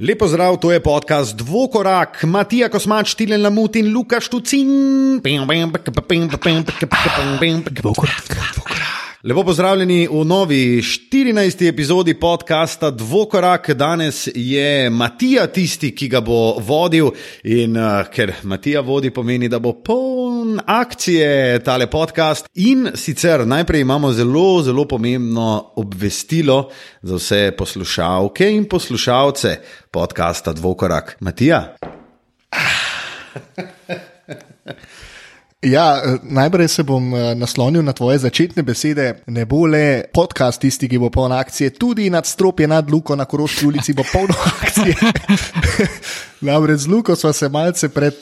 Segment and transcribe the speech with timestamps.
[0.00, 5.20] Lepo zdrav, to je podcast Dvokorak, Matija Kosmač, Tilen Lamut in Luka Štucin.
[9.24, 11.68] Lepo pozdravljeni v novi 14.
[11.68, 13.70] epizodi podcasta Dvokorak.
[13.70, 17.12] Danes je Matija tisti, ki ga bo vodil,
[17.44, 22.48] in uh, ker Matija vodi, pomeni, da bo poln akcije tale podcast.
[22.54, 26.70] In sicer najprej imamo zelo, zelo pomembno obvestilo
[27.02, 29.56] za vse poslušalke in poslušalce
[29.90, 31.16] podcasta Dvokorak.
[31.20, 31.76] Matija.
[35.62, 39.22] Ja, najprej se bom naslonil na tvoje začetne besede.
[39.26, 43.24] Ne bo le podcast tisti, ki bo poln akcije, tudi nad stropje nad Luko na
[43.24, 44.96] Koroški ulici bo polno akcije.
[46.50, 48.18] Namreč z Luko smo se malce pred,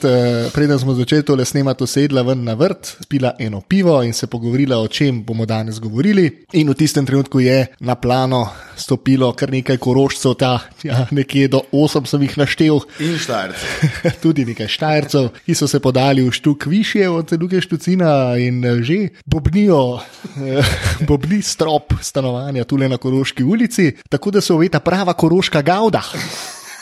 [0.53, 4.77] preden smo začeli tole snemati, sedla ven na vrt, spila eno pivo in se pogovorila,
[4.77, 6.45] o čem bomo danes govorili.
[6.53, 8.49] In v tistem trenutku je na plano
[8.81, 12.81] stopilo kar nekaj korošcev, ta, ja, nekje do osem sem jih naštel.
[12.99, 13.65] In štajrce.
[14.23, 19.13] tudi nekaj štajrcev, ki so se podali v štuk više od Luke Štucina in že
[19.25, 19.99] bobnijo,
[21.09, 26.03] bobni strop stanovanja tule na Koroški ulici, tako da se uveta prava koroška gauda.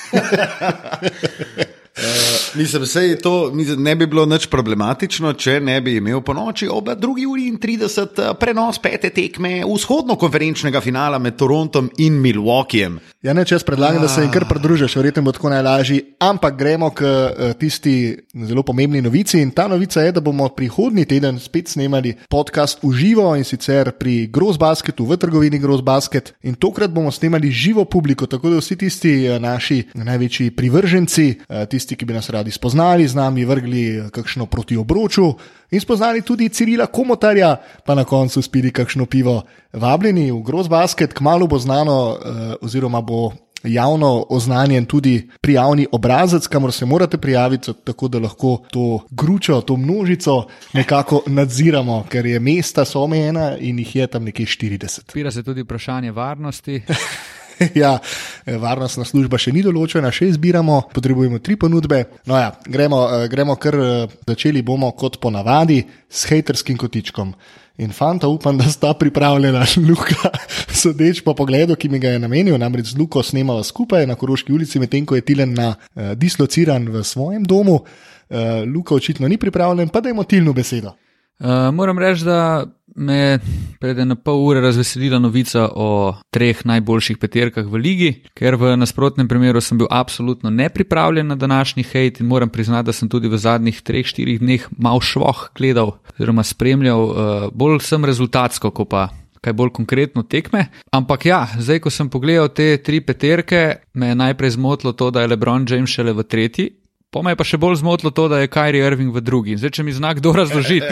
[2.00, 6.34] Uh, mislim, da to mislim, ne bi bilo nič problematično, če ne bi imel po
[6.34, 7.26] noči ob 2.
[7.28, 13.00] uri in 30 prenos pete tekme vzhodno-konferenčnega finala med Torontom in Milwaukeejem.
[13.20, 15.98] Ja, ne, če jaz predlagam, da se jim kar pridružiš, verjetno bo tako najlažji.
[16.24, 18.16] Ampak gremo k uh, tisti
[18.48, 19.42] zelo pomembni novici.
[19.44, 23.92] In ta novica je, da bomo prihodnji teden spet snemali podcast v živo in sicer
[24.00, 26.32] pri Grozbasketu v trgovini Grozbasket.
[26.48, 31.98] In tokrat bomo snemali živo publiko, tako da vsi tisti naši največji privrženci, uh, tisti,
[31.98, 35.34] ki bi nas radi spoznali, z nami vrgli kakšno proti obroču
[35.72, 39.42] in spoznali tudi Cirila Komotarja, pa na koncu spili kakšno pivo.
[39.74, 43.32] Vabljeni v Grozbasket, kmalo bo znano, uh, oziroma bo
[43.64, 49.78] javno oznanjen tudi prijavni obrazec, kamor se morate prijaviti, tako da lahko to gručo, to
[49.78, 55.00] množico nekako nadziramo, ker je mesta so omejena in jih je tam nekje 40.
[55.10, 56.82] Odpira se tudi vprašanje varnosti.
[57.82, 57.98] ja,
[58.46, 62.04] varnostna služba še ni določena, še izbiramo, potrebujemo tri ponudbe.
[62.30, 63.78] No, ja, gremo, gremo kar
[64.28, 67.34] začeli bomo kot ponavadi s haterskim kotičkom.
[67.80, 70.34] In fanta, upam, da sta pripravljena, Luka,
[70.68, 74.52] sodeč po pogledu, ki mi ga je namenil, namreč z Luko snemava skupaj na Koroški
[74.52, 77.80] ulici, medtem ko je Tilen na, uh, dislociran v svojem domu.
[77.80, 80.92] Uh, Luka očitno ni pripravljen, pa da imamo Tilno besedo.
[81.40, 83.40] Uh, moram reči, da me je
[83.80, 89.28] pred eno pol ure razveselila novica o treh najboljših peterkah v ligi, ker v nasprotnem
[89.28, 93.38] primeru sem bil absolutno nepripravljen na današnji hate in moram priznati, da sem tudi v
[93.38, 99.08] zadnjih treh, štirih dneh mal švoh gledal oziroma spremljal, uh, bolj sem rezultatsko, kot pa.
[99.40, 100.66] Kaj bolj konkretno tekme.
[100.92, 105.22] Ampak ja, zdaj, ko sem pogledal te tri peterke, me je najprej zmotilo to, da
[105.22, 106.66] je Lebron James šele v tretji,
[107.10, 109.58] Po me je pa še bolj zmotilo to, da je Kyrie Irving v drugi.
[109.58, 110.86] Zdaj, če mi zna kdo razložiti,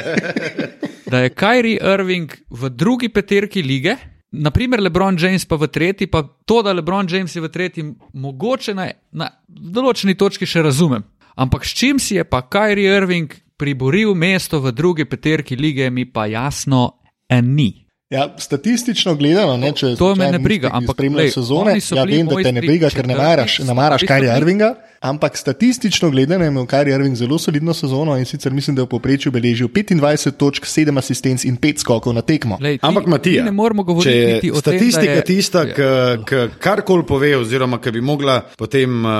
[1.11, 3.97] da je Kyrie Irving v drugi peterki lige,
[4.33, 7.85] naprimer LeBron James pa v tretji, pa to, da LeBron James je v tretji,
[8.17, 11.05] mogoče na, na določeni točki še razumem.
[11.37, 16.09] Ampak s čim si je pa Kyrie Irving priboril mesto v drugi peterki lige, mi
[16.09, 16.97] pa jasno
[17.29, 17.85] ni.
[18.09, 22.37] Ja, statistično gledano, ne, če to me ne briga, ampak spremljaš sezone, ja, vem, da
[22.39, 24.69] te ne briga, ker ne maraš, ne maraš Kyrie Irvinga.
[24.99, 28.85] Ampak statistično gledano je imel Kyrie Irving zelo solidno sezono in sicer mislim, da je
[28.85, 32.57] v povprečju beležil 25 točk, 7 asistenc in 5 skokov na tekmo.
[32.61, 35.73] Lej, ti, Ampak Matija, ne moramo govoriti o statistika tem, je, tista, ja.
[36.25, 39.11] ki karkoli pove, oziroma ki bi mogla potem uh,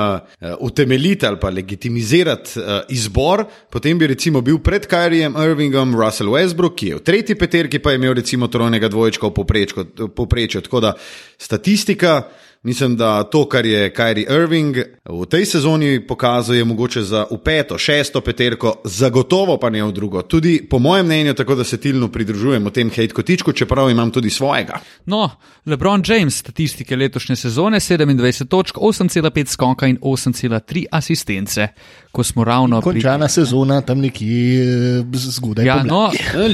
[0.60, 6.74] utemeljiti ali pa legitimizirati uh, izbor, potem bi recimo bil pred Kyriem Irvingom Russell Westbrook,
[6.74, 10.60] ki je v tretji peterki pa je imel recimo trojnega dvojčka v povprečju.
[10.60, 10.94] Tako da
[11.38, 12.22] statistika.
[12.62, 17.38] Mislim, da to, kar je Kyrie Irving v tej sezoni pokazal, je mogoče za v
[17.44, 20.22] peto, šesto peterko, zagotovo pa ne v drugo.
[20.22, 24.10] Tudi po mojem mnenju, tako da se tilno pridružujem v tem hate kotičku, čeprav imam
[24.10, 24.80] tudi svojega.
[25.06, 25.30] No,
[25.66, 31.68] LeBron James, statistike letošnje sezone: 27 točk, 8,5 skoka in 8,3 asistence.
[32.12, 33.32] Ko smo ravno končana pri...
[33.32, 35.66] sezona, tam nekje zgodaj.
[35.66, 36.10] Ja, no,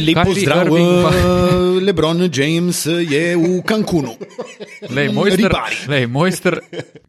[0.06, 1.12] lepo zdrav, pa...
[1.86, 4.16] LeBron James je v Cancunu.
[4.90, 5.54] Lej, mojster,
[5.88, 6.58] lej, mojster,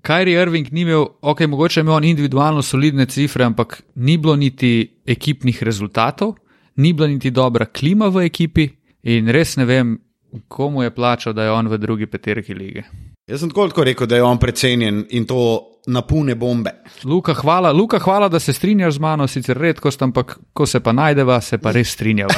[0.05, 5.01] Kyrie Irving ni imel, ok, mogoče je imel individualno solidne cifre, ampak ni bilo niti
[5.05, 6.35] ekipnih rezultatov,
[6.75, 8.69] ni bila niti dobra klima v ekipi
[9.03, 9.97] in res ne vem,
[10.47, 12.85] komu je plačal, da je on v drugi peterki lige.
[13.25, 15.37] Jaz sem tako rekel, da je on precenjen in to
[15.87, 16.71] napune bombe.
[17.03, 20.91] Luka hvala, Luka, hvala, da se strinjaš z mano, sicer redkost, ampak ko se pa
[20.93, 22.35] najdeva, se pa res strinjava.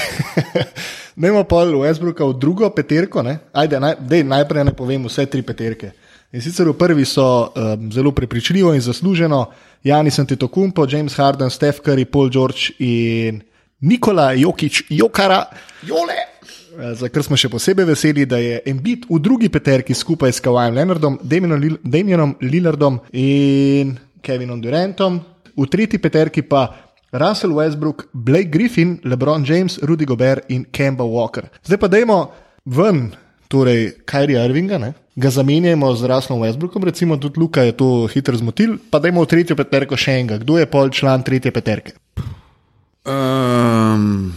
[1.18, 3.40] Ne imamo pa Westbrooka v drugo peterko, ne?
[3.54, 5.92] Ajde, naj, dej, najprej ne povem vse tri peterke.
[6.32, 9.42] In sicer v prvi so um, zelo prepričljivo in zasluženo
[9.84, 13.42] Janis Antetokounmpo, James Harden, Steph Curry, Paul George in
[13.82, 15.44] Nikola Jokič, Jokara.
[15.84, 16.37] Jole!
[16.78, 20.40] Eh, Za kar smo še posebej veseli, da je Embiid v drugi peterki skupaj s
[20.40, 25.18] Kawajem Leonardom, Damienom Lil- Damienom Lillardom in Kevinom Durantom,
[25.58, 26.68] v tretji peterki pa
[27.12, 31.48] Russell Westbrook, Blake Griffin, LeBron James, Rudy Gobert in Kemba Walker.
[31.64, 32.18] Zdaj pa dajmo
[32.68, 33.08] ven,
[33.48, 34.94] torej Kyrie Irvinga, ne?
[35.18, 39.30] ga zamenjamo z Russellom Westbrookom, recimo tudi Luka je to hitro zmotil, pa dajmo v
[39.32, 40.38] tretjo peterko še enega.
[40.38, 41.98] Kdo je pol član tretje peterke?
[43.02, 44.30] Um,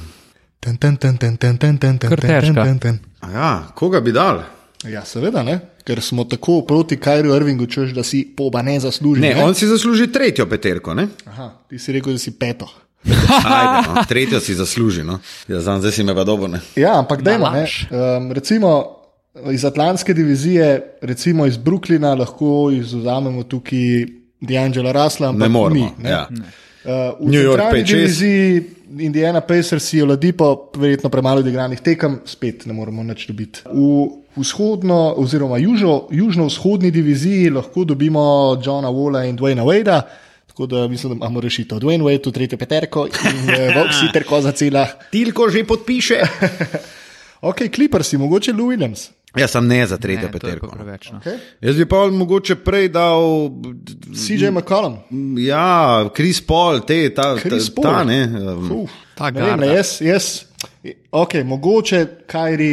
[0.60, 2.98] Ten, ten, ten, ten, ten, ten, ten, ten, ten, ten, ten,
[3.32, 4.42] ja, koga bi dal?
[4.84, 5.60] Ja, seveda, ne?
[5.90, 9.20] ker smo tako proti Kajru Irvingu, češ, da si poba ne zasluži.
[9.20, 11.08] Ne, on si zasluži tretjo peterko, ne?
[11.26, 12.68] Aha, ti si rekel, da si peto.
[13.04, 15.18] Ajde, no, tretjo si zasluži, no.
[15.48, 16.60] Ja, znam, zdaj si me pa dobro, ne.
[16.76, 17.66] Ja, ampak dajmo, ne.
[17.90, 18.96] Um, recimo
[19.50, 24.06] iz Atlantske divizije, recimo iz Brooklyna, lahko izuzamemo tukaj
[24.40, 25.32] D'Angela Rasla.
[25.32, 25.74] Ne moremo.
[25.98, 26.10] Ni, ne.
[26.10, 26.28] Ja.
[26.84, 27.94] Uh, v New York centralni 5-6.
[27.94, 28.64] diviziji
[28.98, 33.62] Indiana Pacers je Ladipo, verjetno premalo odigranih tekem, spet ne moremo nič dobiti.
[33.70, 34.08] V
[34.40, 40.02] vzhodno, oziroma južno, južno-vzhodni diviziji lahko dobimo Johna Walla in Dwayna Wadea.
[40.46, 41.78] Tako da mislim, da imamo rešitev.
[41.78, 44.86] Dwayne Wade, v tretjo peterko in uh, Vox Siterko za cela.
[45.10, 46.18] Tilko že podpiše.
[47.40, 49.08] Ok, Clippers mogoče Lou Williams.
[49.36, 50.68] Jaz sem ne za tretjo Ne, je pa peterko.
[50.68, 51.10] preveč.
[51.12, 51.18] No.
[51.20, 51.38] Okay.
[51.60, 53.50] Jaz bi pa mogoče prej dal.
[54.14, 54.96] CJ McCollum.
[55.38, 57.84] Ja, Chris Paul, te, ta, Chris ta, Paul.
[57.84, 58.20] ta ne.
[58.26, 60.44] um, Uf, Ta ne vem, ne, jaz, jaz,
[61.12, 62.72] ok, mogoče Kajri,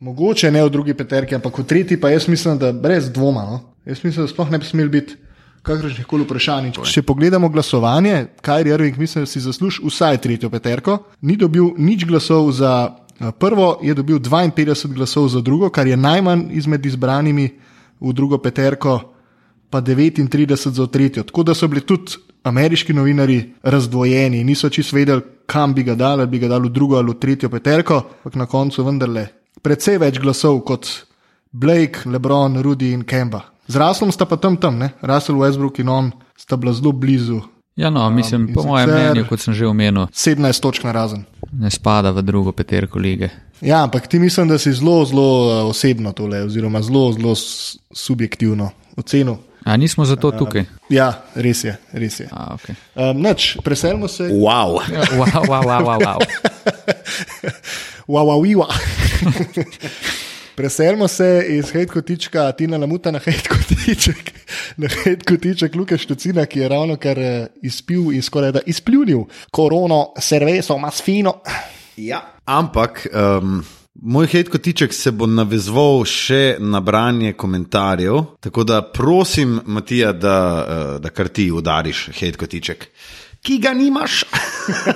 [0.00, 3.42] mogoče ne v drugi peterki, ampak v tretji pa jaz mislim, da brez dvoma.
[3.42, 3.60] No?
[3.84, 5.16] Jaz mislim, da sploh ne bi smel biti
[5.62, 6.70] kakršnih koli vprašanj.
[6.86, 12.06] Če pogledamo glasovanje, Kajri Irving mislim, da si zasluži vsaj tretjo peterko, ni dobil nič
[12.08, 12.94] glasov za
[13.38, 17.50] prvo, je dobil 52 glasov za drugo, kar je najmanj izmed izbranimi
[18.00, 19.00] v drugo peterko
[19.70, 21.22] pa 39 za tretjo.
[21.22, 26.22] Tako da so bili tudi ameriški novinari razdvojeni, niso čisto vedeli, kam bi ga dali,
[26.22, 29.26] ali bi ga dali v drugo ali v tretjo peterko, ampak na koncu vendarle
[29.62, 30.88] precej več glasov kot
[31.52, 33.42] Blake, LeBron, Rudy in Kemba.
[33.68, 34.92] Z Raslom sta pa tam tam, ne?
[35.02, 37.40] Russell Westbrook in on sta bila zelo blizu.
[37.78, 41.22] Ja, no, mislim, in po mojem mnenju, kot sem že omenil, 17 točk na razen.
[41.52, 43.28] ne spada v drugo peterko lige.
[43.60, 47.34] Ja, ampak ti mislim, da si zelo, zelo eh, osebno tole, oziroma zelo, zelo
[47.94, 49.36] subjektivno ocenil.
[49.64, 50.64] A nismo zato tukaj.
[50.90, 52.28] Ja, res je, res je.
[52.32, 52.74] A, okay.
[52.94, 54.22] Um, Noč, preselimo se.
[54.24, 54.80] Wow.
[55.18, 56.18] wow, wow, wow, wow, wow.
[58.08, 58.66] Wawawiwa.
[60.58, 64.30] Preselimo se iz hejtkotička Tina Lamuta na hejtkotiček,
[64.76, 69.20] na hejtkotiček Luka Štucina, ki je ravno kar eh, izpil in skoraj da izpljunil
[69.54, 71.36] korono, serveso, masfino.
[71.96, 72.18] Ja.
[72.44, 73.62] Ampak um,
[73.94, 81.00] moj hejtkotiček se bo navezval še na branje komentarjev, tako da prosim, Matija, da, uh,
[81.00, 82.90] da kar ti udariš hejtkotiček.
[83.42, 84.24] Ki ga nimaš.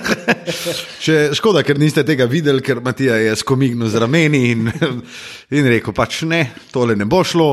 [1.03, 4.67] Če, škoda, ker niste tega videli, ker Matija je skomignil z rameni in,
[5.55, 6.43] in rekel: pač ne,
[6.73, 7.49] tole ne bo šlo.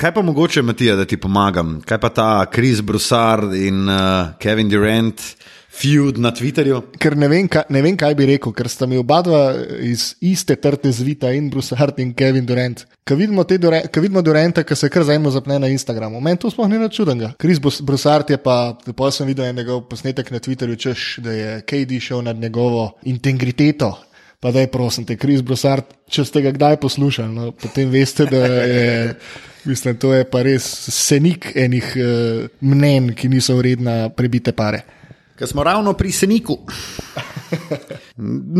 [0.00, 1.80] Kaj pa mogoče, Matija, da ti pomagam?
[1.86, 5.20] Kaj pa ta Chris Broussard in uh, Kevin Durant,
[5.72, 6.80] feud na Twitterju?
[7.00, 9.42] Ker ne vem, kaj, ne vem, kaj bi rekel, ker sta mi oba dva
[9.80, 12.84] iz iste trte zvita in Bruce Hart in Kevin Durant.
[13.08, 16.38] Ko vidimo, te Dura- ko vidimo Duranta, ki se kar zajmo zapne na Instagramu, meni
[16.38, 17.32] to sploh ni nič čudenega.
[17.40, 21.60] Kris Brusart je pa, pa sem videl en njegov posnetek na Twitterju, češ, da je
[21.66, 23.96] KD šel nad njegovo integriteto.
[24.42, 28.26] Pa da je, prosim te, Kris Brusart, če ste ga kdaj poslušali, no, potem veste,
[28.26, 29.14] da je.
[29.64, 34.80] Mislim, to je pa res senik enih uh, mnen, ki niso vredna prebite pare.
[35.42, 36.58] Ker smo ravno pri Seniku.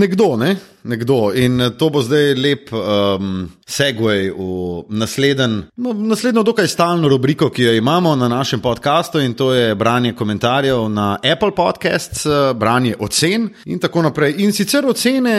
[0.02, 0.56] Nekdo, ne?
[0.82, 1.30] Nekdo.
[1.34, 4.48] In eh, to bo zdaj lep um, segway v
[4.90, 9.76] nasleden, no, naslednjo, dokaj stalno rubriko, ki jo imamo na našem podkastu, in to je
[9.78, 14.34] branje komentarjev na Apple Podcasts, eh, branje ocen in tako naprej.
[14.42, 15.36] In sicer ocene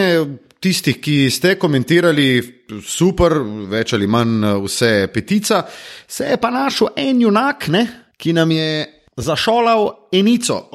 [0.63, 2.29] tistih, ki ste komentirali,
[2.87, 3.35] super,
[3.67, 5.65] več ali manj eh, vse petica,
[6.07, 7.83] se je pa našel en junak, ne?
[8.23, 10.69] ki nam je zašolal enico.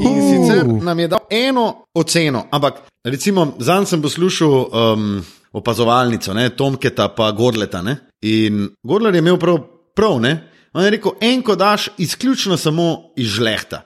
[0.00, 6.48] In sicer nam je dal eno oceno, ampak recimo zanj sem poslušal um, opazovalnico, ne,
[6.50, 7.82] Tomketa pa Gorleta.
[7.82, 9.58] Ne, in Gorler je imel prav,
[9.94, 10.48] prav ne.
[10.72, 13.82] On je rekel, en ko daš izključno samo iz žlehta.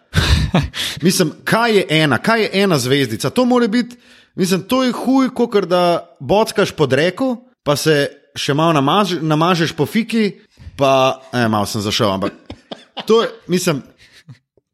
[1.06, 3.30] Mislim, kaj je ena, kaj je ena zvezdica?
[3.30, 3.96] To mora biti,
[4.36, 9.72] mislim, to je huj, kot da bockaš pod reko, pa se še malo namaž, namažeš
[9.72, 10.38] po fiki,
[10.76, 12.32] pa eh, malo sem zašel, ampak
[13.06, 13.82] to je, mislim,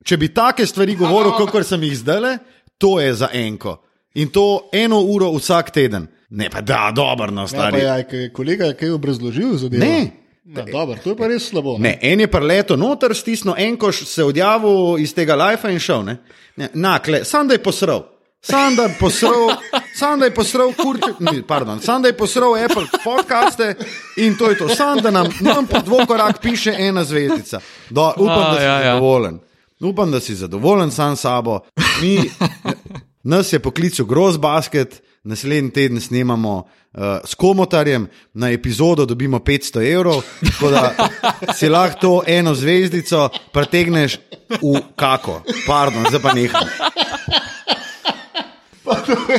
[0.04, 2.38] če bi take stvari govoril, kot sem jih zdaj,
[2.78, 3.76] to je za enko.
[4.14, 6.06] In to eno uro vsak teden.
[6.30, 7.80] Ne, pa da, dobro, no, Ja, pa stari.
[7.80, 9.80] ja, ke- kolega je kaj obrazložil zadevo.
[9.80, 10.10] Ne,
[10.44, 11.76] No, dobro, to je pa res slabo.
[11.78, 16.02] Ne, en je preleto noter, stisnil en koš, se odjavil iz tega life in šel.
[16.02, 16.16] Ne?
[16.56, 18.02] Ne, nakle, sam da je posral.
[18.42, 19.52] Sam da je posral,
[19.94, 23.74] sam da je posral, kurče, ni, pardon, sam da je posral Apple podcaste
[24.16, 24.68] in to je to.
[24.68, 27.60] Sam da nam, nam po dvokorak piše ena zvezdica.
[27.90, 28.84] Do, upam, A, da ja, ja.
[28.84, 29.38] zadovoljen.
[29.82, 31.60] Upam, da si zadovoljen sam s sabo.
[32.02, 32.20] Mi,
[33.22, 39.92] nas je poklical Gross Basket, naslednji teden snemamo uh, s komotarjem, na epizodo dobimo 500
[39.92, 40.94] evrov, tako da
[41.58, 45.42] si lahko to eno zvezdico pretegneš v kako.
[45.66, 46.66] Pardon, zdaj pa neham.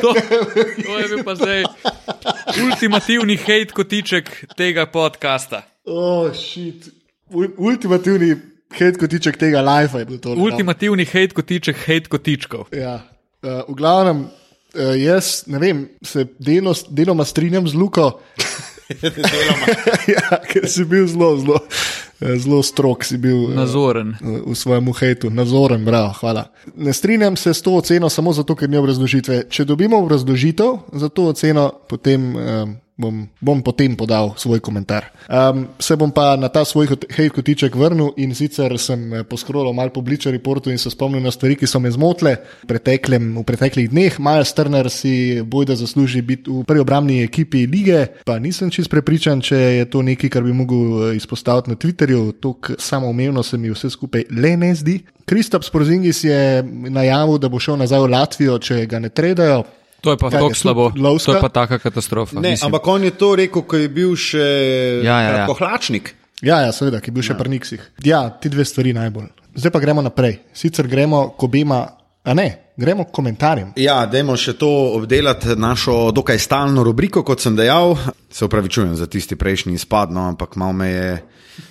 [0.02, 0.14] To,
[0.88, 1.64] to je bil pa zdaj
[2.64, 5.62] ultimativni hate kotiček tega podcasta.
[5.86, 6.90] Oh, shit.
[7.58, 10.36] Ultimativni hate kotiček tega life je bil to.
[10.36, 10.44] no.
[10.44, 12.72] Ultimativni hate kotiček hate kotičkov.
[12.76, 13.02] Ja.
[13.44, 18.12] Uh, v glavnem, uh, jaz ne vem, se delno, deloma strinjam z Luko.
[20.16, 21.60] ja, ker si bil zelo, zelo,
[22.22, 24.16] eh, zelo strok, si bil Nazoren.
[24.22, 26.52] v svojem hejtu, nazoren, bravo, hvala.
[26.76, 29.44] Ne strinjam se s to oceno samo zato, ker ni obrazložitve.
[29.50, 35.10] Če dobimo obrazložitev za to oceno, potem um, bom, bom potem podal svoj komentar.
[35.26, 39.74] Um, se bom pa na ta svoj hejt kotiček vrnil in sicer sem eh, poskrolil
[39.74, 43.34] malo po Bleacher Reportu in se spomnil na stvari, ki so me zmotile v, preteklem,
[43.42, 44.20] v preteklih dneh.
[44.22, 49.42] Miles Turner si bojda zasluži biti v prvi obrambni ekipi lige, pa nisem čest prepričan,
[49.42, 52.38] če je to nekaj, kar bi mogel eh, izpostaviti na Twitterju.
[52.44, 55.02] To samoumevno se mi vse skupaj le ne zdi.
[55.26, 59.64] Kristap Sporzingis je najavil, da bo šel nazaj v Latvijo, če ga ne tredajo.
[60.04, 60.92] To je pa tako slabo.
[60.96, 61.32] lovska?
[61.32, 62.36] To je pa taka katastrofa.
[62.40, 62.68] Ne, mislim.
[62.68, 64.48] ampak on je to rekel, ko je bil še
[65.04, 65.46] Ja, ja, ja.
[65.48, 66.12] kohlačnik.
[66.44, 67.80] Ja, ja, seveda, ki je bil še pri Niksih.
[68.04, 69.30] Ja, ti dve stvari najbolj.
[69.56, 70.42] Zdaj pa gremo naprej.
[70.52, 71.80] Sicer gremo k obema,
[72.20, 73.72] a ne, gremo k komentarjem.
[73.80, 74.68] Ja, dajmo še to
[74.98, 77.96] obdelati, našo dokaj stalno rubriko, kot sem dejal.
[78.28, 81.10] Se upravičujem za tisti prejšnji izpad, no, ampak malo me je,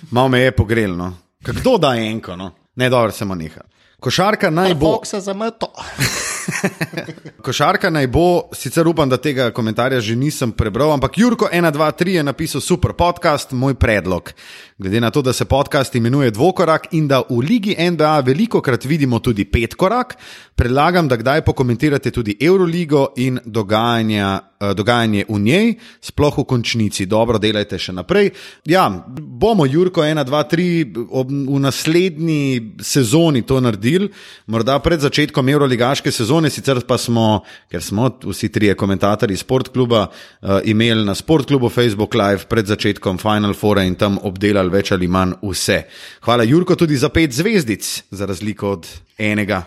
[0.09, 1.13] mal me je pogrelno.
[1.45, 2.33] Kdo da enko?
[2.39, 2.49] No?
[2.81, 3.61] Ne, dobro, samo neha.
[4.01, 4.97] Košarka naj bo.
[4.97, 5.69] Bog se zameto.
[7.45, 12.23] Košarka naj bo, sicer upam, da tega komentarja že nisem prebral, ampak Jurko 123 je
[12.23, 14.33] napisal super podcast, moj predlog.
[14.77, 18.85] Glede na to, da se podcast imenuje Dvokorak in da v Ligi NBA veliko krat
[18.85, 20.17] vidimo tudi petkorak,
[20.55, 27.05] predlagam, da kdaj pokomentirate tudi Euroligo in dogajanja, eh, dogajanje v njej, sploh v končnici.
[27.05, 28.31] Dobro, delajte še naprej.
[28.65, 34.09] Ja, bomo Jurko 123 ob, v naslednji sezoni to naredili,
[34.47, 40.59] morda pred začetkom Euroligaške sezone, sicer pa smo, ker smo vsi trije komentatorji Sportkluba, uh,
[40.63, 45.37] imeli na Sportklubu Facebook Live pred začetkom Final Foura in tam obdelali več ali manj
[45.41, 45.83] vse.
[46.25, 48.87] Hvala Jurko tudi za pet zvezdic, za razliko od
[49.17, 49.63] enega.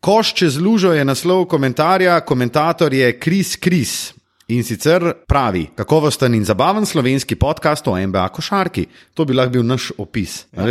[0.00, 4.12] Koš čez lužo je naslov komentarja, komentator je Kris Kris.
[4.50, 8.86] In sicer pravi, kakovosten in zabaven slovenski podcast o NBA košarki.
[9.14, 10.40] To bi lahko bil naš opis.
[10.56, 10.66] Ja.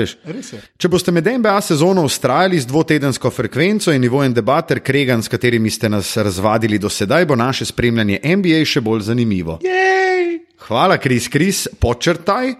[0.75, 5.31] Če boste med NBA sezono ustrajali z dvotedensko frekvenco in nivojem debat ter kregan, s
[5.31, 9.61] katerimi ste nas razvadili do sedaj, bo naše spremljanje NBA še bolj zanimivo.
[9.63, 10.41] Jej!
[10.67, 12.51] Hvala, Kris, Kris, počrtaj.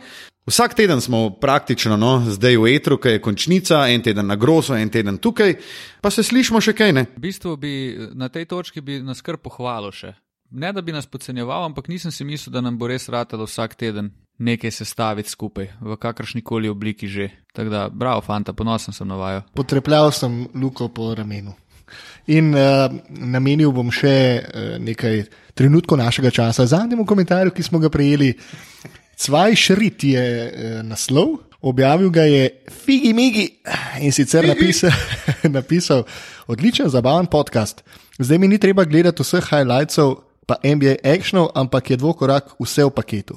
[0.47, 4.79] Vsak teden smo praktično, no, zdaj v etru, ki je končnica, en teden na grozo,
[4.79, 5.57] en teden tukaj,
[6.01, 7.05] pa se slišimo še kaj ne.
[7.19, 7.75] V bistvu bi
[8.15, 10.15] na tej točki bi nas kar pohvalil še.
[10.51, 13.75] Ne da bi nas podcenjeval, ampak nisem si mislil, da nam bo res ratalo vsak
[13.77, 17.29] teden nekaj sestaviti skupaj, v kakršni koli obliki že.
[17.53, 19.41] Tako da, bravo, fanta, ponosen sem na vajo.
[19.53, 21.53] Potrepljal sem Luko po ramenu.
[22.29, 25.23] In uh, namenil bom še uh, nekaj
[25.57, 28.31] trenutkov našega časa zadnjemu komentarju, ki smo ga prejeli.
[29.19, 33.49] Cvaj Šrit je uh, naslov, objavil ga je Figi Migi
[33.99, 34.93] in sicer napisal,
[35.57, 36.05] napisal:
[36.47, 37.83] Odličen, zabaven podcast.
[38.17, 42.89] Zdaj mi ni treba gledati vseh highlightsov, pa NBA actionov, ampak je dvokorak vse v
[42.89, 43.35] paketu.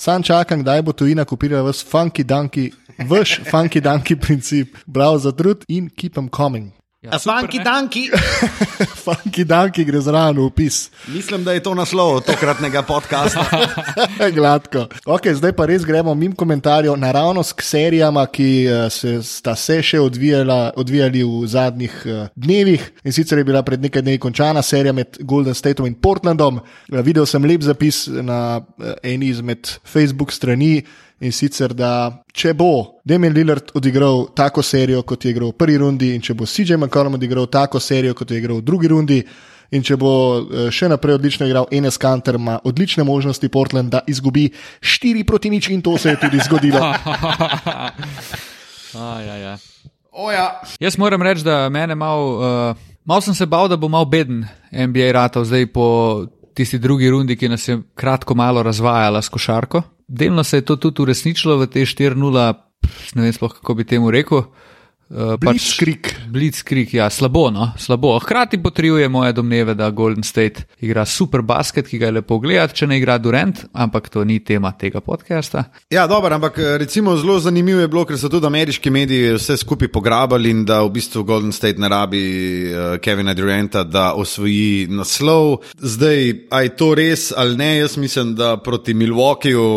[0.00, 2.72] Sam čakam, kdaj bo tujina kupila vas funky dunky,
[3.04, 4.80] vaš funky dunky princip.
[4.88, 6.72] Bravo za trud in keep them coming.
[7.04, 7.64] Ja, ne?
[7.64, 8.08] danki.
[9.04, 10.90] funky dunky gre zraven v opis.
[11.12, 13.44] Mislim, da je to naslov tokratnega podcasta.
[14.36, 14.86] Gladko.
[15.04, 19.82] Okay, zdaj pa res gremo mimo komentarjev naravnost k serijama, ki eh, se sta se
[19.84, 22.88] še odvijala, odvijali v zadnjih uh, dnevih.
[23.04, 26.62] In sicer je bila pred nekaj dnevi končana serija med Golden Stateom in Portlandom.
[26.64, 30.78] Uh, videl sem lep zapis na uh, eni izmed Facebook strani.
[31.22, 35.76] In sicer, da če bo Damien Lillard odigral tako serijo, kot je igral v prvi
[35.78, 39.20] rundi, in če bo CJ McCollum odigral tako serijo, kot je igral v drugi rundi,
[39.70, 40.10] in če bo
[40.42, 44.48] eh, še naprej odlično igral Enes Kanter, ima odlične možnosti Portland, da izgubi
[44.82, 46.82] 4 proti nič, in to se je tudi zgodilo.
[48.94, 49.54] A, ja, ja.
[50.14, 50.60] Oja.
[50.78, 54.44] Jaz moram reči, da mene malo, uh, malo sem se bal, da bo malo beden
[54.70, 55.86] NBA ratov zdaj po
[56.54, 59.82] tisti drugi rundi, ki nas je kratko malo razvajala s košarko.
[60.08, 62.54] Delno se je to tudi uresničilo v te 4-0,
[63.14, 64.44] ne vem sploh kako bi temu rekel.
[65.10, 66.00] Uh, Blitzkrieg.
[66.08, 68.14] Pač, Blitzkrieg, ja, slabo, no, slabo.
[68.18, 72.78] Hkrati potrjuje moje domneve, da Golden State igra super basket, ki ga je lepo gledati,
[72.80, 75.66] če ne igra Durant, ampak to ni tema tega podcasta.
[75.92, 79.58] Ja, dobro, ampak eh, recimo zelo zanimivo je bilo, ker so tudi ameriški mediji vse
[79.60, 82.24] skupaj pograbali in da v bistvu Golden State ne rabi
[82.72, 85.60] uh, Kevina Duranta, da osvoji naslov.
[85.78, 89.68] Zdaj, aj to res ali ne, jaz mislim, da proti Milwaukeeju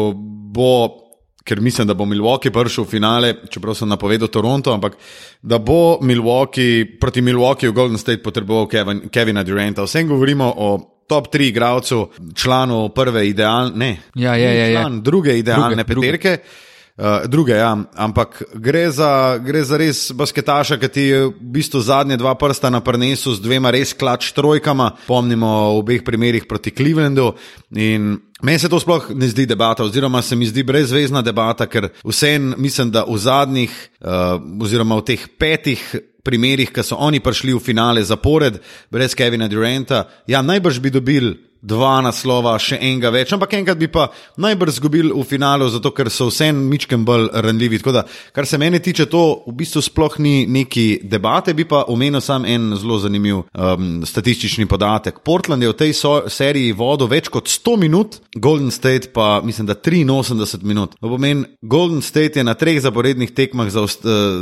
[0.56, 1.07] bo
[1.48, 4.98] ker mislim, da bo Milwaukee prišel v finale, čeprav sem napovedal Toronto, ampak
[5.42, 9.88] da bo Milwaukee proti Milwaukeeju Golden State potreboval Kevin, Kevina Duranta.
[9.88, 10.70] Vsem govorimo o
[11.08, 14.82] top 3 igralcev, članov prve idealne, ne, ja, ja, ja, ja.
[14.82, 16.38] član druge idealne druge, peterke.
[16.38, 16.66] Druge.
[16.98, 21.78] Uh, druge, ja, ampak gre za, gre za res basketaša, ki ti je v bistvu
[21.86, 26.74] zadnje dva prsta na prnesu z dvema res klač trojkama, pomnimo v obeh primerih proti
[26.74, 27.36] Clevelandu.
[27.78, 31.90] In meni se to sploh ne zdi debata, oziroma se mi zdi brezvezna debata, ker
[32.06, 35.96] vsem mislim, da v zadnjih, uh, oziroma v teh petih.
[36.28, 38.58] Primerih, ki so oni prišli v finale zapored,
[38.92, 41.30] brez Kevina Duranta, ja, najbrž bi dobili
[41.62, 44.08] dva naslova, še enega več, ampak enkrat bi pa
[44.42, 47.80] najbrž izgubili v finalu, zato ker so vse mičkem bolj ranljivi.
[47.94, 48.04] Da,
[48.36, 52.46] kar se mene tiče, to v bistvu sploh ni neki debate, bi pa omenil sam
[52.46, 55.22] en zelo zanimiv um, statistični podatek.
[55.26, 59.68] Portland je v tej so, seriji vodil več kot 100 minut, Golden State pa mislim,
[59.70, 60.98] da 83 minut.
[61.02, 63.92] To pomeni, Golden State je na treh zaporednih tekmah za uh,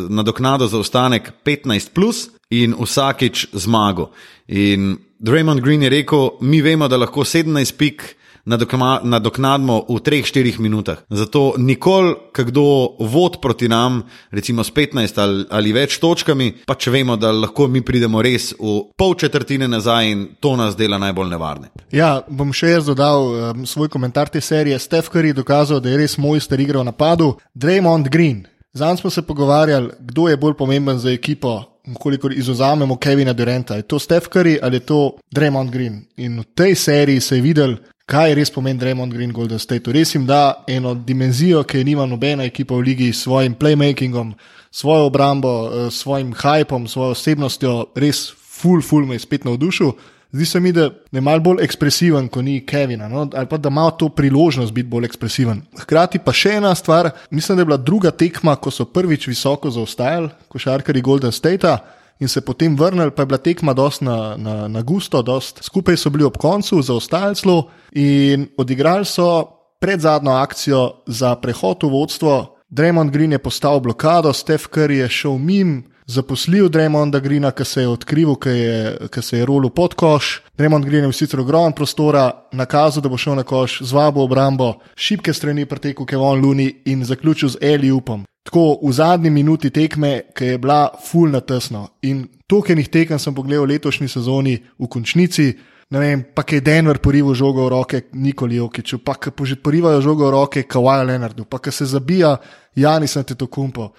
[0.09, 4.11] nadoknado za ostanek 15 plus in vsakič zmago.
[4.47, 10.97] In Draymond Green je rekel, mi vemo, da lahko 17 pik nadoknadimo v 3-4 minutah.
[11.09, 16.91] Zato nikoli, kdo vod proti nam, recimo s 15 ali, ali več točkami, pa če
[16.91, 21.29] vemo, da lahko mi pridemo res v pol četrtine nazaj in to nas dela najbolj
[21.29, 21.71] nevarne.
[21.91, 24.79] Ja, bom še jaz dodal um, svoj komentar te serije.
[24.79, 27.35] Steph Curry je dokazal, da je res mojster igral v napadu.
[27.55, 28.45] Draymond Green.
[28.75, 33.81] Zanj smo se pogovarjali, kdo je bolj pomemben za ekipo koliko izuzamemo Kevina Duranta, je
[33.81, 36.05] to Steph Curry ali je to Draymond Green.
[36.17, 39.91] In v tej seriji se je videl, kaj res pomeni Draymond Green Golden State.
[39.91, 44.33] Res jim da eno dimenzijo, ki je nima nobena ekipa v ligi s svojim playmakingom,
[44.71, 49.91] svojo obrambo, eh, svojim hypom, svojo osebnostjo, res full, full me je spet navdušil.
[50.35, 53.29] Zdi se mi, da je malo bolj ekspresiven, kot ni Kevina, no?
[53.33, 55.61] ali pa da ima to priložnost biti bolj ekspresiven.
[55.79, 59.71] Hkrati pa še ena stvar, mislim, da je bila druga tekma, ko so prvič visoko
[59.71, 61.77] zaostajali, košarkari Golden State.
[62.19, 65.63] In se potem vrnili, pa je bila tekma dosti na, na, na gusto, dost.
[65.63, 67.57] skupaj so bili ob koncu, zaostajali so
[67.91, 69.47] in odigrali so
[69.79, 72.59] pred zadnjo akcijo za prehod v vodstvo.
[72.69, 77.81] Draymond Green je postal blokado, Steph Curry je šel mimo zaposlil Draymonda Greena, ki se
[77.81, 80.41] je odkril, ki se je rolil pod koš.
[80.57, 85.33] Draymond Green je sicer ogromen prostora, nakazal, da bo šel na koš, zvabil obrambo, šibke
[85.33, 88.25] strani pretekel Kevon Luni in zaključil z Eli upom.
[88.45, 91.87] Tako v zadnji minuti tekme, ki je bila full na tesno.
[92.01, 95.53] In tokenih tekem sem pogledal letošnji sezoni v končnici.
[95.89, 100.27] Ne vem, pa je Denver porival žogo v roke Nikoli Jokiču, pa je porival žogo
[100.27, 102.37] v roke Kawhi Leonardu, pa se zabija
[102.75, 103.91] Janis Antetokumpo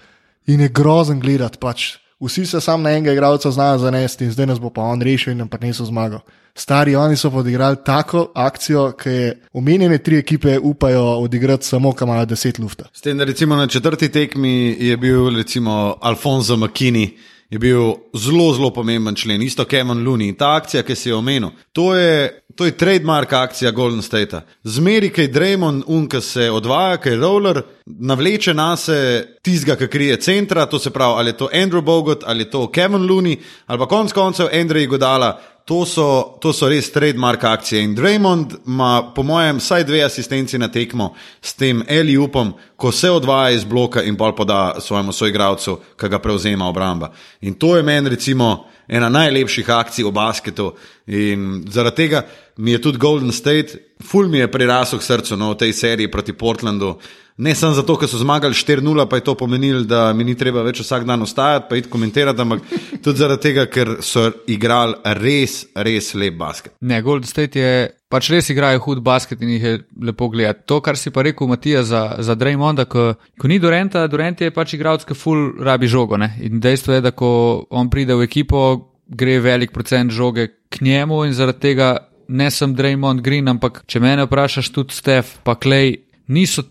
[0.47, 1.57] in je grozen gledati.
[1.61, 1.97] Pač.
[2.19, 5.31] Vsi se sam na enega igralca znajo zanesti in zdaj nas bo pa on rešil
[5.31, 6.21] in nam pa niso zmagali.
[6.57, 12.09] Stari oni so odigrali tako akcijo, ki je omenjene tri ekipe upajo odigrati samo, kam
[12.09, 12.85] imajo deset lufta.
[12.93, 17.11] S tem, da recimo na četrti tekmi je bil recimo Alfonso McKinney
[17.49, 20.35] je bil zelo, zelo pomemben člen, isto Kevin Looney.
[20.37, 24.41] Ta akcija, ki si jo omenil, to je, to je trademark akcija Golden State.
[24.63, 30.65] Zmeri, kaj Draymond Unka se odvaja, kaj roller, navleče na se tizga, ki krije centra,
[30.65, 33.87] to se pravi, ali je to Andrew Bogot, ali je to Kevin Looney, ali pa
[33.87, 35.39] konc koncev Andrej Godala.
[35.67, 37.83] To so, to so res trademark akcije.
[37.83, 42.91] In Draymond ima, po mojem, vsaj dve asistenci na tekmo s tem Eli upom, ko
[42.91, 47.11] se odvaja iz bloka in pol poda svojemu soigravcu, ki ga prevzema obramba.
[47.41, 50.71] In to je meni, recimo, ena najlepših akcij v basketu.
[51.07, 52.25] In zaradi tega
[52.57, 56.11] mi je tudi Golden State, ful mi je prirasel k srcu no, v tej seriji
[56.11, 56.97] proti Portlandu.
[57.37, 60.63] Ne samo zato, ker so zmagali 4-0, pa je to pomenilo, da mi ni treba
[60.65, 62.63] več vsak dan ostajati, pa iti komentirati, ampak
[63.05, 66.73] tudi zaradi tega, ker so igrali res, res lep basket.
[66.81, 67.75] Ne, Golden State je
[68.09, 69.75] pač res igrajo hud basket in jih je
[70.09, 70.65] lepo gledati.
[70.65, 74.49] To, kar si pa rekel, Matija, za, za Draymonda, ko, ko ni Dorenta, Dorent je
[74.55, 76.17] pač igralec, ki full rabi žogo.
[76.17, 76.33] Ne?
[76.41, 77.29] In dejstvo je, da ko
[77.69, 78.63] on pride v ekipo,
[79.07, 81.93] gre velik procent žoge k njemu in zaradi tega.
[82.27, 86.65] Ne sem Draymond Green, ampak če me vprašaš, tudi Steph, pa Klej, niso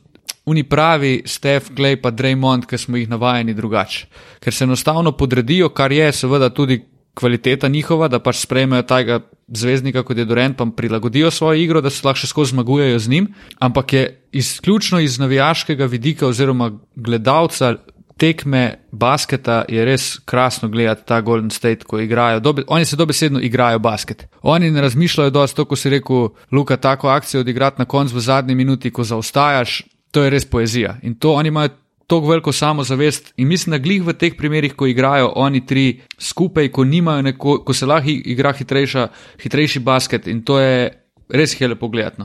[0.46, 4.06] Oni pravi, Steph, Clay pa Draymond, ki smo jih navajeni drugače.
[4.40, 10.04] Ker se enostavno podredijo, kar je seveda tudi kvaliteta njihova, da pač sprejmejo tega zvezdnika
[10.04, 13.28] kot je Dorent, pa prilagodijo svojo igro, da se lahko še skozi zmagujejo z njim,
[13.58, 17.74] ampak je izključno iz navijaškega vidika oziroma gledalca
[18.16, 22.40] tekme basketa je res krasno gledati ta Golden State, ko igrajo.
[22.40, 24.26] Dobe, oni se dobesedno igrajo basket.
[24.42, 28.20] Oni ne razmišljajo dosti, to, ko si rekel, Luka, tako akcijo odigrati na koncu v
[28.20, 29.82] zadnji minuti, ko zaostajaš,
[30.16, 30.94] to je res poezija.
[31.04, 31.74] In to oni imajo
[32.06, 36.70] tako veliko samozavest in mislim, da glih v teh primerih, ko igrajo oni tri skupaj,
[36.72, 39.08] ko, neko, ko se lahko igra hitrejša,
[39.42, 40.88] hitrejši basket in to je
[41.28, 42.22] res lepo gledati.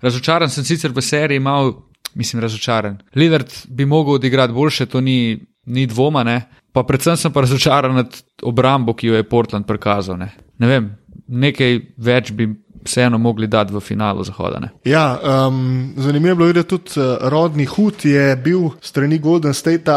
[0.00, 1.72] Razočaran sem sicer v seriji, imel
[2.14, 2.98] mislim, razočaran.
[3.14, 6.40] Lidard bi mogel odigrati boljše, to ni, ni dvoma, ne?
[6.72, 10.16] pa predvsem sem pa razočaran nad obrambo, ki jo je Portland prikazal.
[10.18, 10.30] Ne?
[10.58, 10.88] ne vem,
[11.28, 12.48] nekaj več bi
[12.84, 14.60] vseeno mogli dati v finalu Zahoda.
[14.60, 14.70] Ne?
[14.84, 15.18] Ja,
[15.48, 19.92] um, zanimivo je bilo videti tudi uh, rodni hud, je bil strani Golden State.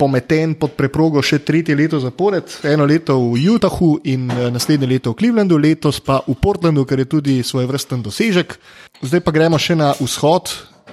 [0.00, 5.12] Pometen pod preprogo še tretje leto zapored, eno leto v Utahu in uh, naslednje leto
[5.12, 8.56] v Clevelandu, letos pa v Portlandu, kar je tudi svoj vrsten dosežek.
[9.04, 10.48] Zdaj pa gremo še na vzhod,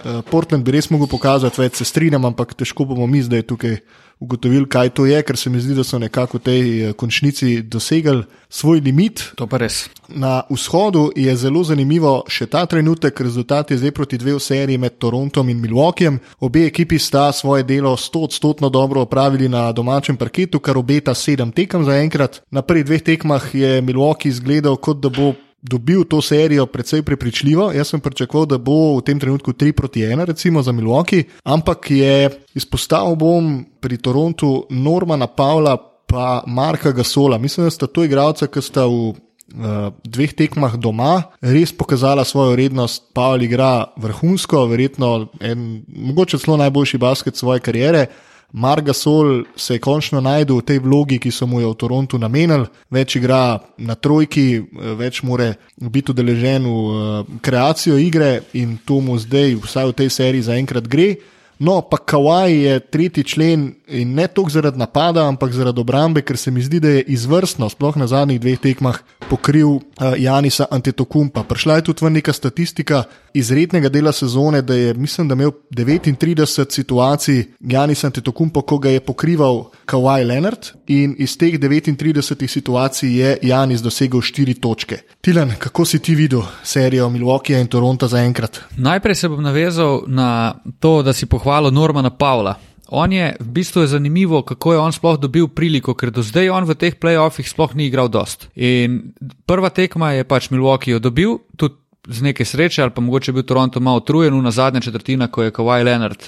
[0.06, 3.80] Eh, Portland bi res mogel pokazati, več se strinjam, ampak težko bomo mi zdaj tukaj
[4.19, 7.62] ugotovili, kaj to je, ker se mi zdi, da so nekako v tej eh, končnici
[7.62, 9.23] dosegli svoj limit.
[9.36, 9.88] To pa res.
[10.08, 14.97] Na vzhodu je zelo zanimivo še ta trenutek, rezultat je zdaj proti dveh seriji med
[14.97, 16.19] Torontom in Milwaukeeem.
[16.39, 21.84] Obe ekipi sta svoje delo 100-odstotno dobro opravili na domačem parketu, kar obeta sedem tekem
[21.86, 22.41] zaenkrat.
[22.51, 25.34] Na prvih dveh tekmah je Milwaukee izgledal, kot da bo
[25.69, 27.71] dobil to serijo precej prepričljivo.
[27.71, 31.91] Jaz sem pričakoval, da bo v tem trenutku 3 proti 1, recimo za Milwaukee, ampak
[31.91, 35.77] je izpostavil bom pri Torontu Normana Pavla
[36.08, 37.38] pa Marka Gasola.
[37.38, 39.15] Mislim, da sta to igralca, ki sta v
[39.47, 43.06] Uh, dveh tekmah doma, res pokazala svojo vrednost.
[43.15, 48.10] Pavel igra vrhunsko, verjetno en, mogoče celo najboljši basket svoje kariere.
[48.53, 52.17] Marga Sol se je končno najdel v tej vlogi, ki so mu jo v Torontu
[52.17, 54.63] namenili, več igra na trojki,
[54.95, 60.10] več more biti udeležen v uh, kreacijo igre in to mu zdaj, vsaj v tej
[60.10, 61.17] seriji, zaenkrat gre.
[61.60, 66.38] No, pa Kawaj je tretji člen in ne toliko zaradi napada, ampak zaradi obrambe, ker
[66.38, 71.43] se mi zdi, da je izvrstno, sploh na zadnjih dveh tekmah, pokril uh, Janisa Antetokumpa.
[71.43, 73.03] Prišla je tudi neka statistika
[73.38, 78.89] iz rednega dela sezone, da je, mislim, da imel 39 situacij Janis Antetokumpa, ko ga
[78.89, 85.00] je pokrival Kawaj Leonard in iz teh 39 situacij je Janis dosegel 4 točke.
[85.21, 88.62] Tilan, kako si ti videl serijo Milwaukee in Toronto zaenkrat?
[88.78, 92.56] Najprej se bom navezal na to, da si pohvalil Normana Pavla.
[92.88, 96.50] On je, v bistvu je zanimivo, kako je on sploh dobil priliko, ker do zdaj
[96.50, 98.47] on v teh playoffih sploh ni igral dost.
[98.56, 99.12] In
[99.45, 101.76] prva tekma je pač Milwaukee jo dobil, tudi
[102.08, 105.52] z neke sreče, ali pa mogoče bil Toronto malo utrujen, na zadnja četrtina, ko je
[105.52, 106.24] Kawhi Leonard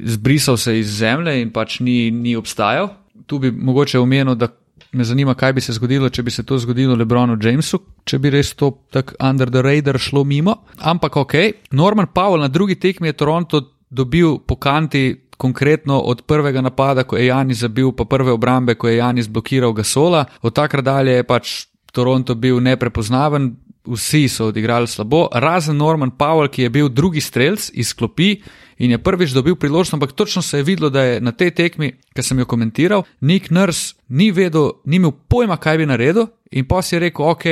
[0.00, 2.88] zbrisal se iz zemlje in pač ni, ni obstajal.
[3.26, 4.48] Tu bi mogoče omenil, da
[4.92, 8.30] me zanima, kaj bi se zgodilo, če bi se to zgodilo Lebronu Jamesu, če bi
[8.30, 10.56] res to tako under the radar šlo mimo.
[10.78, 11.34] Ampak ok,
[11.70, 17.16] Norman Powell na drugi tekmi je Toronto dobil po kanti konkretno od prvega napada, ko
[17.16, 20.24] je Janis zabil, pa prve obrambe, ko je Janis blokiral Gasola.
[20.42, 21.54] Od takrat dalje je pač
[21.92, 23.52] Toronto bil neprepoznaven,
[23.86, 28.42] vsi so odigrali slabo, razen Norman Powell, ki je bil drugi strelc iz klopi.
[28.78, 31.92] In je prvič dobil priložnost, ampak točno se je videlo, da je na tej tekmi,
[32.14, 36.66] ki sem jo komentiral, Nick Nurse ni vedel, ni imel pojma, kaj bi naredil, in
[36.66, 37.44] pa si je rekel: Ok,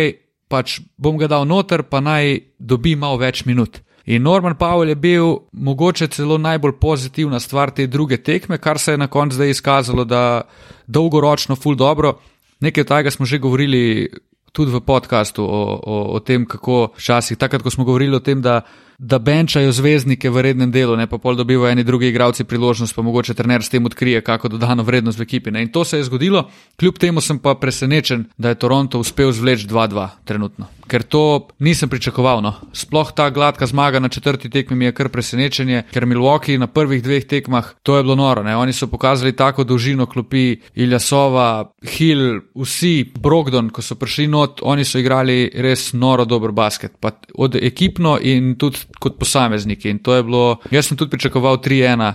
[0.48, 3.78] pač bom ga dal noter, pa naj dobi malo več minut.
[4.04, 8.92] In Norman Powell je bil mogoče celo najbolj pozitivna stvar te druge tekme, kar se
[8.92, 10.42] je na koncu zdaj izkazalo, da
[10.86, 12.18] dolgoročno ful dobro.
[12.60, 14.10] Nekaj tega smo že govorili
[14.52, 18.42] tudi v podkastu o, o, o tem, kako včasih, takrat, ko smo govorili o tem,
[18.44, 18.62] da
[19.02, 23.02] da benčajo zvezdnike v rednem delu, ne pa pol dobivajo eni drugi igravci priložnost, pa
[23.02, 25.50] mogoče trener s tem odkrije, kako dodano vrednost v ekipi.
[25.50, 25.62] Ne?
[25.66, 26.44] In to se je zgodilo,
[26.78, 30.68] kljub temu sem pa presenečen, da je Toronto uspel zvleči 2-2 trenutno.
[30.86, 32.42] Ker to nisem pričakoval.
[32.42, 32.54] No.
[32.72, 37.02] Sploh ta gladka zmaga na četrti tekmi mi je kar presenečenje, ker Milwaukee na prvih
[37.02, 38.42] dveh tekmah to je bilo noro.
[38.42, 38.56] Ne.
[38.56, 44.84] Oni so pokazali tako dolžino klopi, Iljasova, Hill, vsi, Brogdon, ko so prišli not, oni
[44.84, 46.92] so igrali res noro dober basket.
[47.00, 49.90] Pa od ekipno in tudi kot posamezniki.
[49.90, 52.12] In to je bilo, jaz sem tudi pričakoval 3-1,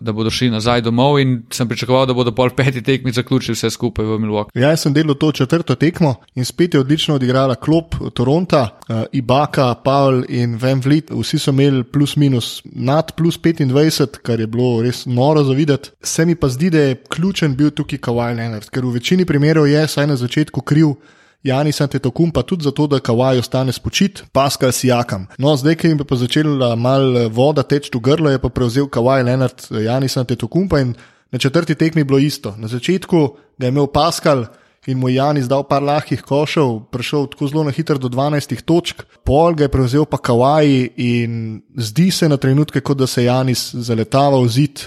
[0.00, 3.70] da bodo šli nazaj domov in sem pričakoval, da bodo pol peti tekmi zaključili vse
[3.70, 4.60] skupaj v Milwaukee.
[4.60, 9.02] Ja, jaz sem delal to četrto tekmo in spet je odlično odigrala klop Toronta, uh,
[9.12, 11.10] Ibaka, Paul in Van Vliet.
[11.10, 15.90] Vsi so imeli plus minus nad plus 25, kar je bilo res noro za videti.
[16.02, 19.66] Se mi pa zdi, da je ključen bil tukaj Kawhi Leonard, ker v večini primerov
[19.66, 20.94] je saj na začetku kriv.
[21.42, 25.26] Janis Antetokum pa tudi zato, da Kawaj ostane spočit, Pascal Sijakam.
[25.38, 28.88] No, zdaj, ki jim je pa začela mal voda teči v grlo, je pa prevzel
[28.88, 30.94] Kawaj Leonard Janis Antetokum in
[31.30, 32.54] na četrti tekmi bilo isto.
[32.58, 34.46] Na začetku ga je imel Pascal
[34.86, 38.62] in mu je Janis dal par lahkih košev, prišel tako zelo na hitro do 12
[38.62, 43.22] točk, pol ga je prevzel pa Kawaii in zdi se na trenutke, kot da se
[43.22, 44.86] je Janis zaletaval v zid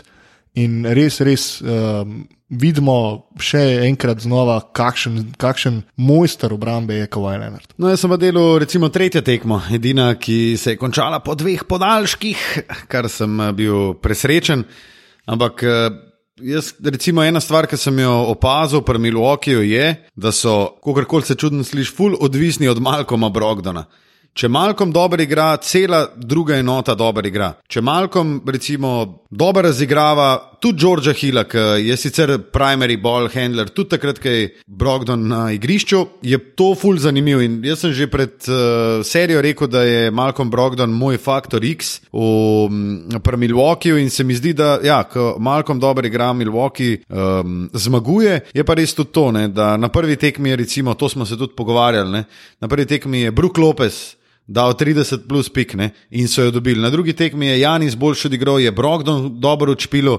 [0.55, 1.55] in res, res.
[1.61, 7.75] Um, Vidimo še enkrat znova, kakšen, kakšen mojster obrambe je Kowal Leonard.
[7.77, 11.61] No, jaz sem v delu, recimo, tretja tekma, edina, ki se je končala po dveh
[11.69, 12.41] podaljških,
[12.89, 14.65] kar sem eh, bil presrečen.
[15.29, 15.93] Ampak eh,
[16.41, 21.37] jaz, recimo, ena stvar, ki sem jo opazil pri Milwaukeeju, je, da so, kako se
[21.37, 23.85] čudno sliši, full odvisni od Malkoma Brogdona.
[24.39, 27.49] Če Malkom dobro igra, cela druga enota dobro igra.
[27.67, 28.91] Če Malkom, recimo,
[29.27, 30.27] dobro razigrava,
[30.63, 35.41] tudi Georgia Hilla, ki je sicer primary ball handler, tudi takrat, ko je Brogdon na
[35.51, 37.41] igrišču, je to ful zanimiv.
[37.43, 41.89] In jaz sem že pred uh, serijo rekel, da je Malkom Brogdon moj faktor X
[42.13, 42.23] v
[42.71, 48.39] uh, Milwaukeeju in se mi zdi, da ja, ko Malkom dobro igra, Milwaukee um, zmaguje.
[48.55, 51.59] Je pa res tudi to, ne, da na prvi tekmi, recimo, to smo se tudi
[51.59, 52.23] pogovarjali, ne,
[52.63, 53.99] na prvi tekmi je Brook Lopez
[54.49, 56.81] dal 30 plus pik ne, in so jo dobili.
[56.81, 60.17] Na drugi tekmi je Janis boljši odigral, je Brogdon dobro učpil,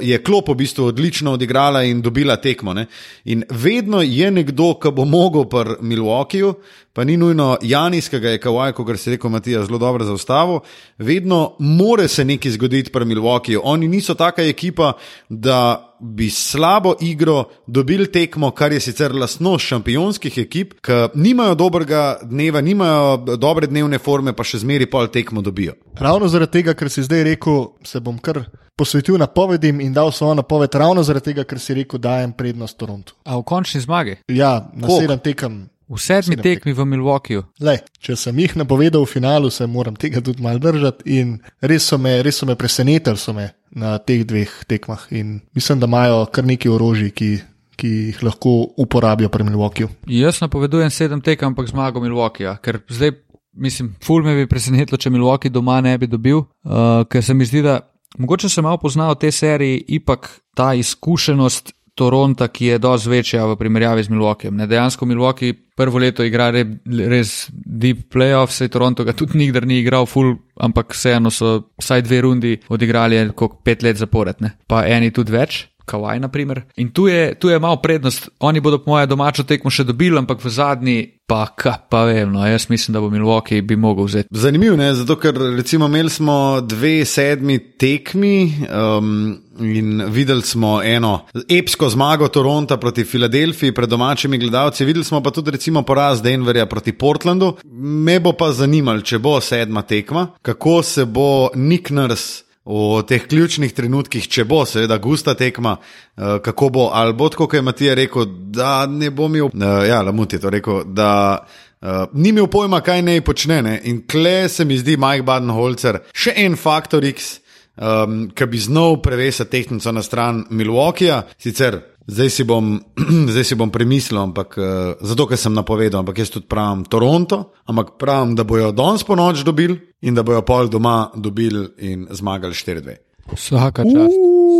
[0.00, 2.74] je klop v bistvu odlično odigrala in dobila tekmo.
[2.74, 2.86] Ne.
[3.24, 6.54] In vedno je nekdo, ki bo mogel pri Milwaukeeju,
[6.92, 10.60] pa ni nujno Janis, ki ga je Kawaj, kot se reče Matija, zelo dobro zaustavil,
[10.98, 13.60] vedno more se nekaj zgoditi pri Milwaukeeju.
[13.64, 14.92] Oni niso taka ekipa,
[15.28, 22.18] da bi slabo igro dobili tekmo, kar je sicer lastnost šampionskih ekip, ki nimajo dobrega
[22.22, 25.76] dneva, nimajo dobre dnevne forme, pa še zmeri pol tekmo dobijo.
[26.00, 28.44] Ravno zaradi tega, ker si zdaj rekel, se bom kar
[28.80, 33.14] posvetil napovedim in dal svojo napoved, ravno zaradi tega, ker si rekel, dajem prednost Torontu.
[33.24, 34.16] A v končni zmagi?
[34.32, 35.66] Ja, na sedem tekem.
[35.90, 37.42] V sedmi tekmi v Milwaukeeju.
[37.66, 41.02] Le, če sem jih napovedal v finalu, se moram tega tudi malo držati.
[41.18, 41.32] In
[41.66, 45.08] res so me, res so me presenetili so me na teh dveh tekmah.
[45.10, 47.30] In mislim, da imajo kar nekaj orožij, ki,
[47.74, 49.90] ki jih lahko uporabijo pri Milwaukeeju.
[50.14, 52.54] Jaz napovedujem sedem tekem, ampak zmago Milwaukeeja.
[52.62, 53.16] Ker zdaj,
[53.58, 57.50] mislim, ful me bi presenetilo, če Milwaukee doma ne bi dobil, uh, ker se mi
[57.50, 57.80] zdi, da.
[58.18, 63.56] Mogoče sem malo poznal te serije, ipak ta izkušenost Toronta, ki je dosti večja v
[63.60, 64.62] primerjavi z Milwaukeejem.
[64.68, 66.64] Dejansko Milwaukee prvo leto igra re,
[67.12, 72.04] res deep playoff, sej Toronto ga tudi nikdar ni igral full, ampak vseeno so vsaj
[72.08, 74.54] dve rundi odigrali kot pet let zapored, ne?
[74.68, 75.66] pa eni tudi več.
[75.90, 76.62] Kawaii, na primer.
[76.76, 78.28] In tu je, tu je malo prednost.
[78.40, 82.30] Oni bodo, po mojem, domačo tekmo še dobili, ampak v zadnji, pa, ka, pa vem,
[82.32, 84.28] no, jaz mislim, da bo Milwaukee bi mogel vzeti.
[84.30, 88.34] Zanimivo je, zato ker recimo imeli smo dve sedmi tekmi.
[88.70, 95.20] Um, In videli smo eno epsko zmago Toronta proti Filadelfiji pred domačimi gledalci, videli smo
[95.20, 97.56] pa tudi recimo poraz Denverja proti Portlandu.
[97.74, 103.24] Me bo pa zanimalo, če bo sedma tekma, kako se bo Nick Nurse v teh
[103.26, 107.62] ključnih trenutkih, če bo seveda gusta tekma, uh, kako bo, ali bo tako, kot je
[107.64, 112.34] Matija rekel, da ne bo imel, uh, ja, Lamut je to rekel, da uh, ni
[112.34, 113.62] imel pojma, kaj naj počne.
[113.62, 113.80] Ne?
[113.84, 117.38] In kle se mi zdi Mike Baden-Holzer še en faktor X.
[117.80, 121.78] Um, ki bi znal prevesati tehniko na stran Milwaukeeja, sicer
[122.10, 122.74] zdaj si bom,
[123.32, 124.66] zdaj si bom premislil, ampak uh,
[125.00, 129.16] zato, ker sem napovedal, ampak jaz tudi pravim Toronto, ampak pravim, da bojo danes po
[129.16, 133.09] noč dobili in da bojo pol doma dobili in zmagali 4-2.
[133.34, 134.12] Vsaka čas.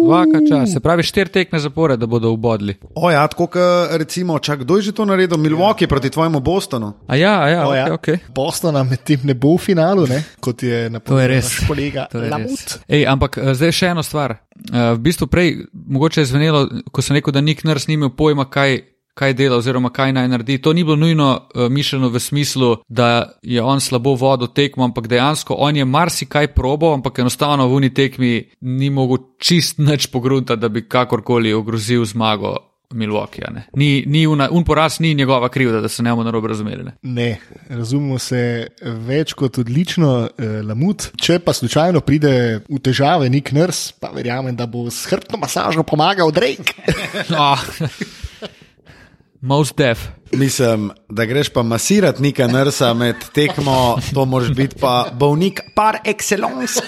[0.05, 0.73] Vsaka čas.
[0.73, 2.75] Se pravi, štiri tekme zapore, da bodo ubodli.
[2.95, 5.39] O ja, tako kot recimo, čak, kdo je že to naredil?
[5.39, 5.89] Milwaukee ja.
[5.89, 6.93] proti tvojemu Bostonu.
[7.07, 7.93] A ja, a ja, O, okay, ja.
[7.93, 8.19] okay.
[8.35, 10.23] Boston nam med tem ne bo v finalu, ne?
[10.41, 12.79] kot je napovedal naš kolega To je res.
[12.89, 14.39] Ej, ampak eh, zdaj še eno stvar.
[14.73, 18.11] Eh, V bistvu prej, mogoče je zvenelo, ko sem rekel, da Nick Nurse ni imel
[18.17, 18.81] pojma, kaj,
[19.15, 20.59] kaj dela oziroma kaj naj naredi.
[20.59, 25.07] To ni bilo nujno uh, mišljeno v smislu, da je on slabo vodil tekmo, ampak
[25.07, 30.57] dejansko on je marsikaj probo, ampak enostavno v uni tekmi ni mogel čist nič pogrunta,
[30.57, 32.57] da bi kakorkoli ogrozil zmago.
[32.95, 33.69] Milwaukee, ne.
[33.79, 36.85] ni, ni una, un poraz ni njegova krivda, da se ne bomo narobe razumeli.
[36.85, 36.93] Ne.
[37.03, 41.07] Ne, razumemo se več kot odlično, eh, Lamut.
[41.17, 42.33] Če pa slučajno pride
[42.67, 46.75] v težave Nick Nurse, pa verjamem, da bo s hrbtno masažo pomagal Drake.
[47.31, 47.63] Ah.
[49.41, 49.99] Most def.
[50.33, 55.99] Mislim, da greš pa masirati neka nrsa med tekmo, to moraš biti pa bolnik par
[56.05, 56.81] excellence.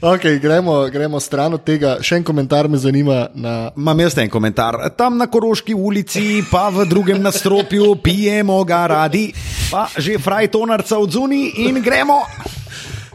[0.00, 1.98] Okay, gremo, gremo stran od tega.
[2.00, 3.26] Še en komentar me zanima.
[3.36, 3.68] Na...
[3.76, 4.78] Imam jaz en komentar.
[4.96, 9.26] Tam na Koroški ulici, pa v drugem nastropju, pijemo ga radi,
[9.68, 12.16] pa že frajtonarca odzuni in gremo.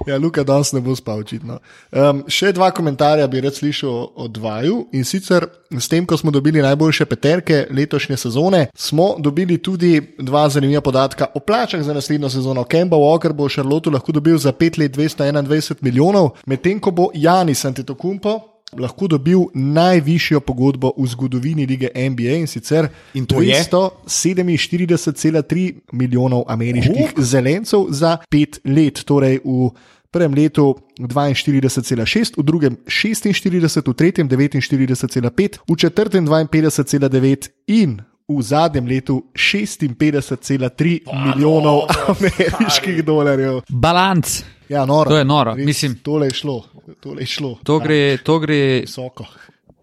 [0.08, 1.60] Ja, Luka danes ne bo spal, očitno.
[1.92, 4.80] Um, še dva komentarja bi rad slišal od dvaju.
[4.94, 10.48] In sicer s tem, ko smo dobili najboljše peterke letošnje sezone, smo dobili tudi dva
[10.50, 12.64] zanimiva podatka o plačah za naslednjo sezono.
[12.64, 17.10] Kemba Walker bo v Šarlotu lahko dobil za 5 let 221 milijonov, medtem ko bo
[17.14, 23.66] Janis Antetokounmpo lahko dobil najvišjo pogodbo v zgodovini lige NBA in sicer In to je?
[23.72, 29.70] 247,3 milijonov ameriških zelencev za pet let, torej v
[30.12, 38.88] prvem letu 42,6, v drugem 46, v tretjem 49,5, v četrtem 52,9 in v zadnjem
[38.88, 43.62] letu 56,3 milijonov ameriških dolarjev.
[43.70, 44.44] Balanc.
[44.70, 45.10] Ja, noro.
[45.10, 45.96] To je noro, Res, mislim.
[46.04, 46.64] Tole je šlo,
[47.00, 47.58] tole je šlo.
[47.64, 49.26] To gre, to gre Visoko.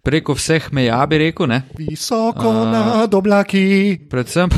[0.02, 1.46] preko vseh meja, bi rekel.
[1.46, 1.62] Ne?
[1.78, 4.00] Visoko nad oblaki.
[4.10, 4.50] Predvsem,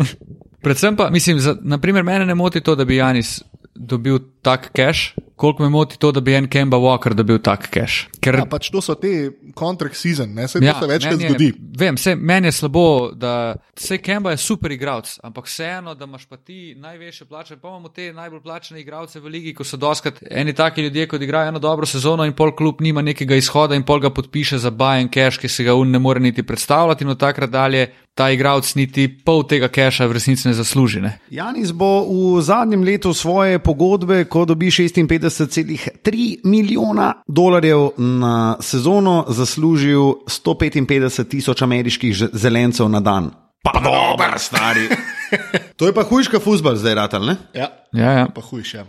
[0.64, 3.42] predvsem pa, mislim, za, naprimer, mene ne moti to, da bi Janis
[3.74, 8.06] dobil tak cash, koliko me moti to, da bi en Kemba Walker dobil tak cash.
[8.20, 11.50] Ker, Ja, pač to so te contract season, ne se ja, to večkrat zgodi.
[11.78, 16.26] Vem, se, meni je slabo, da se Kemba je super igralec, ampak vseeno, da imaš
[16.30, 17.56] pa ti največje plače.
[17.56, 21.22] Pa imamo te najbolj plačene igralce v ligi, ko so doskrat eni taki ljudje, kot
[21.22, 24.70] igrajo eno dobro sezono in pol klub nima nekega izhoda in pol ga podpiše za
[24.70, 27.90] buy and cash, ki se ga un ne more niti predstavljati in od takrat dalje
[28.14, 31.00] ta igralec niti pol tega cacha v resnici ne zasluži.
[31.02, 31.18] Ne?
[31.30, 40.26] Janis bo v zadnjem letu svoje pogodbe, ko dobi 56,3 milijona dolarjev na sezono, zaslužil
[40.26, 43.30] 155 tisoč ameriških zelencev na dan.
[43.64, 44.88] Pa dober, stari.
[45.78, 47.36] to je pa hujška futbol zdaj, ratal, ne?
[47.54, 48.26] Ja, Ja, ja.
[48.34, 48.84] pa hujše.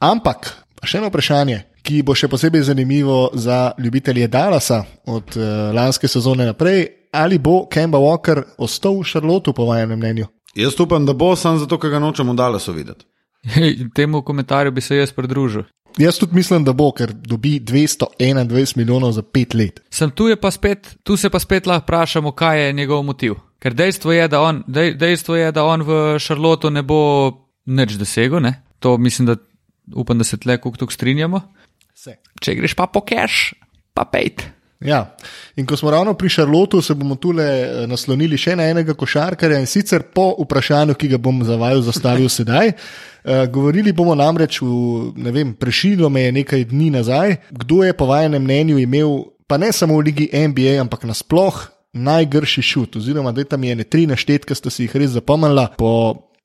[0.00, 5.72] Ampak, pa še eno vprašanje, ki bo še posebej zanimivo za ljubitelje Dallasa od uh,
[5.74, 6.99] lanske sezone naprej.
[7.12, 10.26] Ali bo Kemba Walker ostal v Šarlotu, po vašem mnenju?
[10.54, 13.04] Jaz upam, da bo sam zato, ker ga nočemo daleso videti.
[13.96, 15.62] Temu komentarju bi se jaz pridružil.
[15.98, 19.80] Jaz tudi mislim, da bo, ker dobi 221 milijonov za pet let.
[19.90, 23.34] Sem tu, je pa spet, tu se pa spet lahko vprašamo, kaj je njegov motiv.
[23.58, 27.00] Ker dejstvo je, da on, dej, dejstvo je, da on v Šarlotu ne bo
[27.66, 28.40] nič dosegel.
[28.40, 28.54] Ne?
[28.78, 29.36] To mislim, da
[29.94, 31.42] upam, da se tle kuk strinjamo.
[31.94, 32.16] Vse.
[32.40, 33.52] Če greš pa po cash,
[33.94, 34.46] pa pejt.
[34.80, 35.16] Ja.
[35.60, 39.58] In ko smo ravno pri Šarlotu, se bomo tule eh, naslonili še na enega košarkarja
[39.60, 42.72] in sicer po vprašanju, ki ga bom za vaju zastavil sedaj.
[43.20, 47.92] Uh, govorili bomo namreč, v, ne vem, prešilo me je nekaj dni nazaj, kdo je
[47.92, 49.12] po vašem mnenju imel,
[49.44, 51.60] pa ne samo v ligi NBA, ampak nasploh
[51.92, 55.92] najgrši šut, oziroma da tam je ne tri naštetke, ste si jih res zapomnila po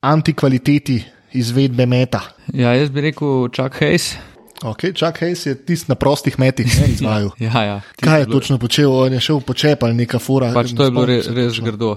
[0.04, 1.00] antikvaliteti
[1.32, 2.20] izvedbe meta.
[2.52, 4.12] Ja, jaz bi rekel, čak hejs.
[4.62, 7.30] Okay, Chuck Hayes je tisti na prostih metih ne, izvajal.
[7.38, 7.80] Ja, ja.
[8.00, 8.92] Kaj je točno počel?
[8.92, 10.52] On je šel počep ali neka fura.
[10.54, 11.64] Pač to je bilo Ne res, točno.
[11.64, 11.90] grdo.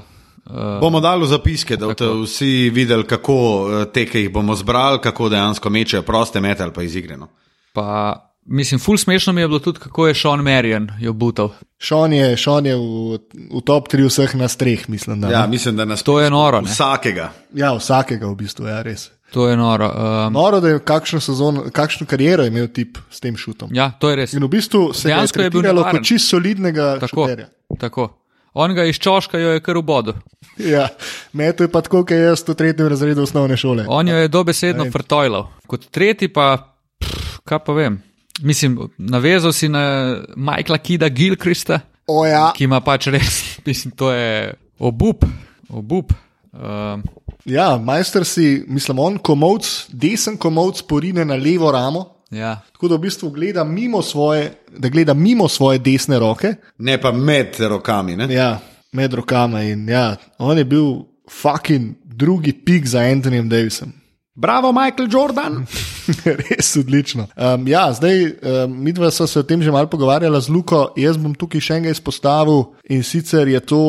[0.45, 3.35] Uh, Bomo dali zapiske, da boste vsi videli, kako
[3.69, 6.85] eh, te, ki jih bomo zbrali, kako dejansko mečejo proste mete ali pa no.
[6.85, 7.27] izigreno.
[7.73, 11.49] pa, mislim, ful smešno mi je bilo tudi, kako je Sean Marion jo butal.
[11.79, 13.19] Sean je, Sean je v,
[13.51, 15.21] v top 3 vseh nas treh, mislim.
[15.21, 15.47] Da, Ja, ne?
[15.47, 16.61] mislim, da nas To je noro.
[16.61, 16.67] Ne?
[16.71, 17.29] vsakega.
[17.53, 19.11] ja, vsakega v bistvu, ja, res.
[19.31, 19.85] To je noro.
[19.85, 23.69] Um, Noro, da je kakšno, sezon, kakšno kariero imel tip s tem šutom.
[23.73, 24.33] ja, to je res.
[24.33, 25.97] In v bistvu se je Dejansko je bil tretiralo nevaren.
[26.01, 27.47] kot čist solidnega Tako, šuterja.
[27.79, 28.07] tako.
[28.53, 30.13] On ga iz čoška jo je kar v bodu.
[30.57, 30.87] Ja,
[31.33, 33.85] meto je pa tako, kot jaz v tretjem razredu osnovne šole.
[33.87, 35.45] On jo je dobesedno frtojlal.
[35.69, 36.57] Kot tretji pa,
[36.97, 38.01] pff, kaj pa vem.
[38.41, 41.79] Mislim, navezal si na Michaela Kida Gilkrista,
[42.25, 43.37] ja, ki ima pač res,
[43.69, 45.25] mislim, to je obup,
[45.69, 46.13] obup.
[46.49, 47.03] Um,
[47.45, 52.05] ja, majster si, mislim, on komovc, desen komovc porine na levo ramo.
[52.31, 52.61] ja.
[52.71, 57.11] Tako da v bistvu gleda mimo svoje, da gleda mimo svoje desne roke, Ne pa
[57.11, 58.15] med rokami.
[58.15, 58.33] Ne?
[58.33, 58.59] Ja,
[58.91, 60.85] med rokama in ja, on je bil
[61.29, 63.91] fucking drugi pik za Antonijem Davisom.
[64.35, 65.65] Bravo, Michael Jordan.
[66.49, 67.27] Res odlično.
[67.35, 70.93] Um, ja, zdaj, um, mi dva sva se o tem že malo pogovarjala z Luko,
[70.95, 73.81] jaz bom tukaj še enega izpostavil in sicer je to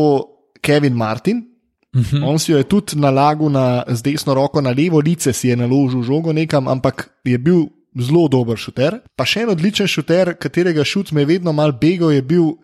[0.58, 1.44] Kevin Martin.
[1.94, 2.24] Uh -huh.
[2.24, 5.56] On si jo je tudi nalagal na, z desno roko na levo lice, si je
[5.56, 7.66] naložil žogo nekam, ampak je bil
[7.98, 9.00] zelo dober šuter.
[9.16, 12.54] Pa še en odličen šuter, katerega šut me je vedno mal begal, je bil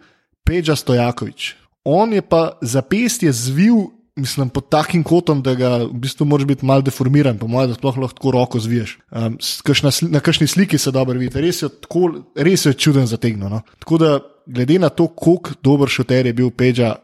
[0.45, 1.55] Peđa Stojakovič.
[1.85, 3.75] On je pa zapestje zvil,
[4.17, 7.75] mislim, pod takim kotom, da ga v bistvu moraš biti mal deformiran, po mojem, da
[7.75, 8.99] sploh lahko tako roko zviješ.
[9.11, 13.51] Um, sli- na kakšni sliki se dobro vidi, res je, tako, res je čuden zategnjen.
[13.51, 13.61] No?
[13.79, 16.95] Tako da, glede na to, koliko dober šuter je bil Peđa,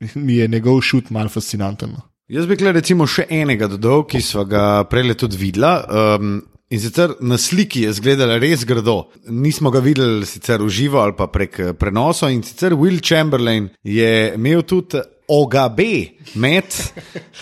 [0.26, 1.90] mi je njegov šut mal fascinanten.
[1.96, 2.04] No?
[2.28, 5.72] Jaz bi kle recimo še enega dodal, ki smo ga prej tudi videla.
[5.88, 9.08] Um, in sicer na sliki je izgledala res grdo.
[9.32, 12.32] Nismo ga videli sicer v živo ali pa prek prenosov.
[12.34, 16.64] In sicer Will Chamberlain je imel tudi Ogabe med.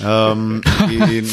[0.00, 0.62] Um,
[1.10, 1.26] in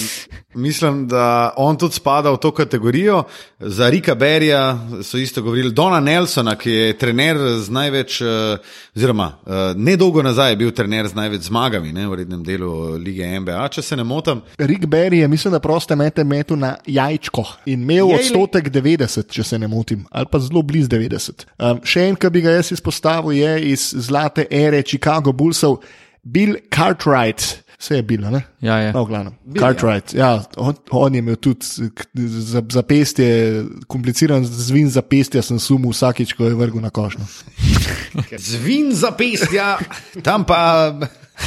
[0.53, 3.23] mislim, da on tudi spada v to kategorijo.
[3.59, 8.27] Za Rika Berija so isto govorili, Dona Nelsona, ki je trener z največ, uh,
[8.95, 13.39] oziroma uh, nedolgo nazaj je bil trener z največ zmagami ne, v rednem delu lige
[13.39, 14.41] NBA, če se ne motim.
[14.57, 19.43] Rick Berry je, mislim, da proste mete metu na jajčko in imel odstotek 90, če
[19.43, 21.47] se ne motim, ali pa zelo blizu 90.
[21.57, 25.81] Um, še en, ki bi ga jaz izpostavil, je iz zlate ere Chicago Bullsov,
[26.23, 27.63] Bill Cartwright.
[27.79, 28.39] Vse je bilo, ne?
[28.63, 28.93] Ja, je.
[28.93, 29.33] No, v glavnem.
[29.59, 30.13] Cartwright.
[30.15, 33.27] Ja, on, on je imel tudi k- za- zapestje,
[33.87, 37.27] kompliciran zvin zapestja, sem sumil vsakič, ko je vrgel na košno.
[38.39, 39.77] Zvin za pestja,
[40.23, 40.93] tam pa,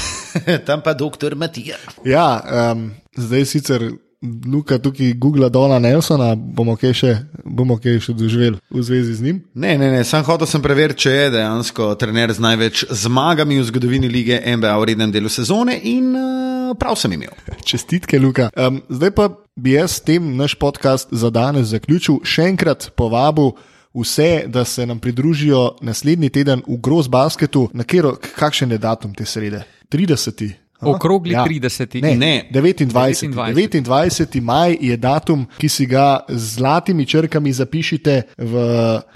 [0.68, 1.76] tam pa doktor Matija.
[2.04, 3.88] Ja, um, zdaj sicer
[4.22, 7.12] Luka tukaj googla Dona Nelsona, bomo kaj še,
[7.44, 9.42] bomo kaj še doživeli v zvezi z njim.
[9.54, 13.68] Ne, ne, ne, sam hotel sem preveriti, če je dejansko trener z največ zmagami v
[13.68, 17.36] zgodovini lige NBA v rednem delu sezone in uh, prav sem imel.
[17.68, 18.48] Čestitke, Luka.
[18.56, 22.22] Um, zdaj pa bi jaz s tem naš podcast za danes zaključil.
[22.24, 23.52] Še enkrat povabil
[23.96, 27.68] vse, da se nam pridružijo naslednji teden v Gross Basketu.
[27.76, 29.64] Na kero, kakšen je datum te srede?
[29.92, 30.65] 30.
[30.80, 32.02] Okrogli 30.
[32.02, 32.48] Ne, Ne.
[32.52, 32.92] 29.
[33.32, 33.82] 29.
[33.82, 34.40] 29.
[34.40, 38.52] maj je datum, ki si ga z zlatimi črkami zapišite v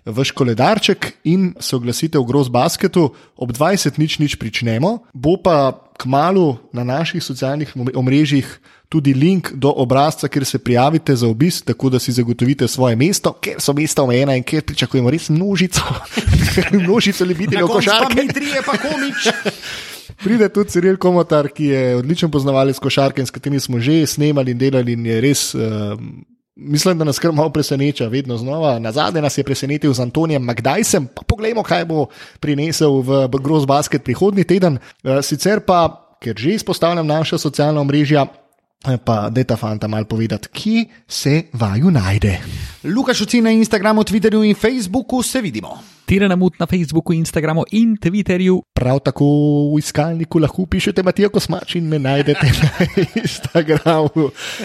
[0.07, 3.11] vaš koledarček in se oglasite v Gross Basketu.
[3.37, 5.57] Ob 20 nič nič pričnemo, bo pa
[5.93, 8.49] k malu na naših socialnih omre- omrežjih
[8.89, 13.33] tudi link do obrazca, kjer se prijavite za obisk, tako da si zagotovite svoje mesto,
[13.33, 15.81] ker so mesta omejena in ker pričakujemo res množico,
[16.73, 18.15] množico ljubiteljev košarke.
[18.17, 19.29] mi trije, pa komič.
[20.25, 24.59] Pride tudi Ciril Komotar, ki je odličen poznavalec košarke s katerim smo že snemali in
[24.59, 25.55] delali in je res.
[25.55, 26.27] Um,
[26.61, 28.79] Mislim, da nas kar malo preseneča, vedno znova.
[28.79, 32.11] Na zadnje nas je presenetil z Antonijem Magdajsem, pa poglejmo, kaj bo
[32.41, 34.77] prinesel v Gross Basket prihodnji teden.
[34.77, 35.89] Eh, Sicer pa,
[36.21, 38.27] ker že izpostavljam naša socialna omrežja,
[38.85, 42.39] eh, pa da ta fanta mal povedati, kje se vaju najde.
[42.85, 45.81] Lukaš oci na Instagramu, Twitterju in Facebooku se vidimo.
[46.11, 48.57] Tirana mut na Facebooku, Instagramu in Twitterju.
[48.75, 49.27] Prav tako
[49.71, 52.71] v iskalniku lahko pišete Matija Kosmač in me najdete na
[53.23, 54.25] Instagramu,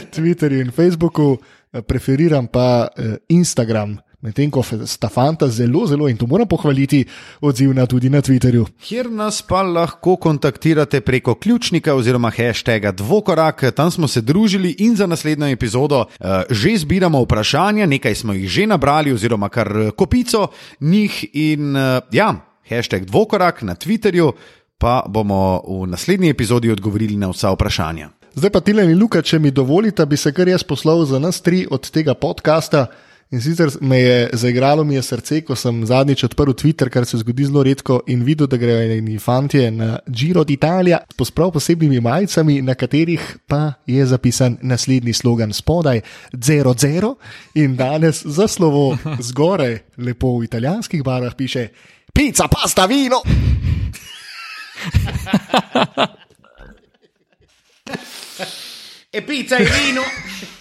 [0.09, 1.37] Twitterju in Facebooku.
[1.85, 3.93] Preferiram pa eh, Instagram,
[4.26, 7.03] medtem ko sta fanta zelo, zelo in to moram pohvaliti,
[7.41, 8.65] odzivna tudi na Twitterju.
[8.82, 14.95] Kjer nas pa lahko kontaktirate preko ključnika oziroma hashtaga Dvokorak, tam smo se družili in
[14.95, 19.91] za naslednjo epizodo uh, že zbiramo vprašanja, nekaj smo jih že nabrali, oziroma kar eh,
[19.91, 20.47] kopico
[20.80, 21.26] njih.
[21.34, 22.34] In uh, ja,
[22.69, 24.32] hashtag Dvokorak na Twitterju,
[24.78, 28.09] pa bomo v naslednji epizodi odgovorili na vsa vprašanja.
[28.36, 31.39] Zdaj pa Tilen in Luka, če mi dovolite, bi se kar jaz poslal za nas
[31.41, 32.88] tri od tega podcasta.
[33.32, 37.17] In sicer me je zaigralo mi je srce, ko sem zadnjič odprl Twitter, kar se
[37.17, 41.99] zgodi zelo redko, in videl, da grejo eni fantje na Giro d'Italia s prav posebnimi
[41.99, 46.01] majicami, na katerih pa je zapisan naslednji slogan spodaj:
[46.43, 47.15] Zero, zero.
[47.55, 48.97] In danes za slovo
[49.30, 51.67] zgoraj, lepo v italijanskih barvah piše:
[52.13, 53.21] Pizza, pasta, vino.
[59.15, 60.54] E pizza e vino!